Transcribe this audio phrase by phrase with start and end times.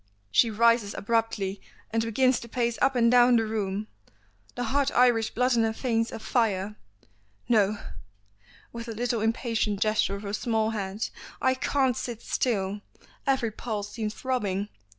[0.31, 3.85] She rises abruptly and begins to pace up and down the room,
[4.55, 6.75] the hot Irish blood in her veins afire.
[7.47, 7.77] "No"
[8.73, 12.81] with a little impatient gesture of her small hand "I can't sit still.
[13.27, 14.69] Every pulse seems throbbing.